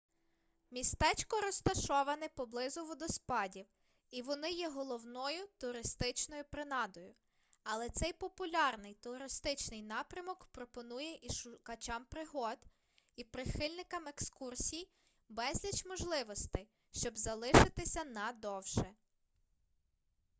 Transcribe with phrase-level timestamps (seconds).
[0.71, 3.65] містечко розташоване поблизу водоспадів
[4.09, 7.13] і вони є головною туристичною принадою
[7.63, 12.57] але цей популярний туристичний напрямок пропонує і шукачам пригод
[13.15, 14.87] і прихильникам екскурсій
[15.29, 18.93] безліч можливостей щоб залишитися на довше